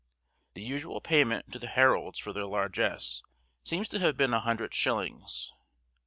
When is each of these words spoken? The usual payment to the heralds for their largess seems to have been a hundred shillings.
The 0.55 0.63
usual 0.63 0.99
payment 0.99 1.51
to 1.51 1.59
the 1.59 1.67
heralds 1.67 2.17
for 2.17 2.33
their 2.33 2.47
largess 2.47 3.21
seems 3.63 3.87
to 3.89 3.99
have 3.99 4.17
been 4.17 4.33
a 4.33 4.39
hundred 4.39 4.73
shillings. 4.73 5.53